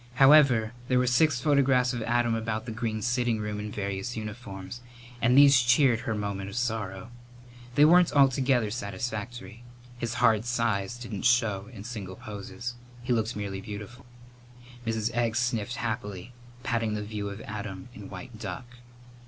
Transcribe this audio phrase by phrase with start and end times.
[0.15, 4.81] However, there were six photographs of Adam about the green sitting room in various uniforms,
[5.21, 7.11] and these cheered her moment of sorrow.
[7.75, 9.61] They weren't altogether satisfactory.
[9.99, 12.73] His hard size didn't show in single poses.
[13.03, 14.07] He looked merely beautiful.
[14.87, 15.11] Mrs.
[15.13, 16.33] Egg sniffled happily,
[16.63, 18.77] patting the view of Adam in white duck.